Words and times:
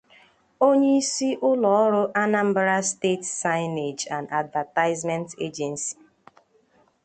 onyeisi 0.67 1.27
ụlọọrụ 1.49 2.01
'Anambra 2.09 2.77
State 2.91 3.25
Signage 3.41 4.03
and 4.15 4.25
Advertisement 4.41 5.27
Agency' 5.47 5.95